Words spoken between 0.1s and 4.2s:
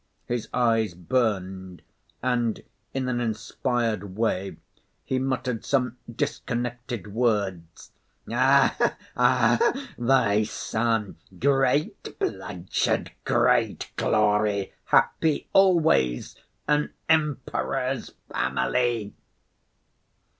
His eyes burned and, in an inspired